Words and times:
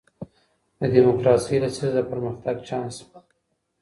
د 0.79 0.79
ډیموکراسۍ 0.93 1.57
لسیزه 1.63 1.89
د 1.95 1.99
پرمختګ 2.11 2.55
چانس 2.67 2.95
و. 3.05 3.09